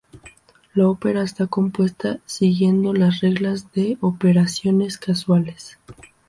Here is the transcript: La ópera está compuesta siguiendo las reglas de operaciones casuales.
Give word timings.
La 0.73 0.87
ópera 0.87 1.21
está 1.21 1.45
compuesta 1.45 2.21
siguiendo 2.25 2.91
las 2.91 3.19
reglas 3.21 3.71
de 3.71 3.99
operaciones 4.01 4.97
casuales. 4.97 5.77